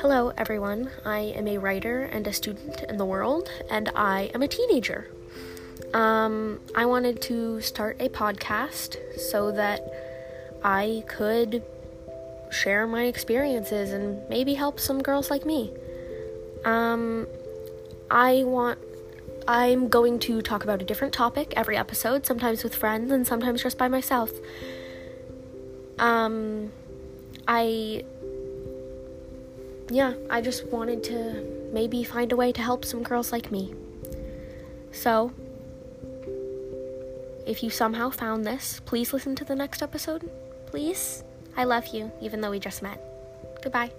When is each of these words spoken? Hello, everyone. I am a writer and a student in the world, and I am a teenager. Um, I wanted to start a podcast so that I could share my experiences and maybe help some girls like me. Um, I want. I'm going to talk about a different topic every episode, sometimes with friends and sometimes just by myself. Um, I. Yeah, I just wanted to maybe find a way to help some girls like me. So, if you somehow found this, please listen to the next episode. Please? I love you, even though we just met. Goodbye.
Hello, 0.00 0.30
everyone. 0.36 0.90
I 1.06 1.20
am 1.20 1.48
a 1.48 1.56
writer 1.56 2.02
and 2.04 2.26
a 2.26 2.32
student 2.32 2.82
in 2.82 2.98
the 2.98 3.04
world, 3.06 3.50
and 3.70 3.90
I 3.96 4.30
am 4.34 4.42
a 4.42 4.46
teenager. 4.48 5.10
Um, 5.94 6.60
I 6.74 6.84
wanted 6.84 7.22
to 7.22 7.62
start 7.62 7.96
a 7.98 8.10
podcast 8.10 8.98
so 9.18 9.52
that 9.52 9.80
I 10.62 11.02
could 11.08 11.62
share 12.50 12.86
my 12.86 13.04
experiences 13.04 13.92
and 13.92 14.28
maybe 14.28 14.52
help 14.52 14.78
some 14.80 15.02
girls 15.02 15.30
like 15.30 15.46
me. 15.46 15.72
Um, 16.66 17.26
I 18.10 18.42
want. 18.44 18.78
I'm 19.48 19.88
going 19.88 20.18
to 20.20 20.42
talk 20.42 20.62
about 20.62 20.82
a 20.82 20.84
different 20.84 21.14
topic 21.14 21.54
every 21.56 21.76
episode, 21.76 22.26
sometimes 22.26 22.62
with 22.62 22.74
friends 22.74 23.10
and 23.12 23.26
sometimes 23.26 23.62
just 23.62 23.78
by 23.78 23.88
myself. 23.88 24.30
Um, 25.98 26.70
I. 27.48 28.04
Yeah, 29.90 30.14
I 30.28 30.40
just 30.40 30.66
wanted 30.66 31.04
to 31.04 31.68
maybe 31.72 32.02
find 32.02 32.32
a 32.32 32.36
way 32.36 32.52
to 32.52 32.62
help 32.62 32.84
some 32.84 33.02
girls 33.02 33.32
like 33.32 33.52
me. 33.52 33.74
So, 34.90 35.32
if 37.46 37.62
you 37.62 37.70
somehow 37.70 38.10
found 38.10 38.44
this, 38.44 38.80
please 38.84 39.12
listen 39.12 39.36
to 39.36 39.44
the 39.44 39.54
next 39.54 39.82
episode. 39.82 40.28
Please? 40.66 41.22
I 41.56 41.64
love 41.64 41.86
you, 41.88 42.10
even 42.20 42.40
though 42.40 42.50
we 42.50 42.58
just 42.58 42.82
met. 42.82 43.00
Goodbye. 43.62 43.92